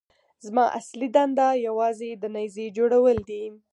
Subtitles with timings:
[0.45, 3.43] زما اصلي دنده یوازې د نيزې جوړول دي.